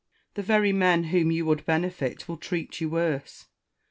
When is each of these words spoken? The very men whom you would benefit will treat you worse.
The 0.33 0.41
very 0.41 0.73
men 0.73 1.03
whom 1.03 1.29
you 1.29 1.45
would 1.45 1.63
benefit 1.63 2.27
will 2.27 2.37
treat 2.37 2.81
you 2.81 2.89
worse. 2.89 3.45